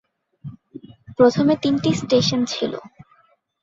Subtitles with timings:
[1.17, 2.73] প্রথমে তিনটি স্টেশন ছিল।